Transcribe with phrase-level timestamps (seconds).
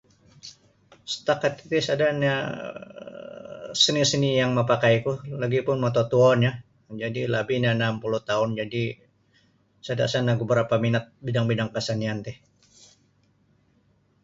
[1.13, 2.45] Setakat titi sada nio um
[3.83, 5.11] seni-seni yang mapakai ku
[5.43, 6.31] lagipun matatuo
[7.01, 7.21] jadi
[7.61, 8.83] nio anam puluh taun jadi
[9.85, 12.33] sada sa no gu barapa minat bidang-bidang kesenian ti.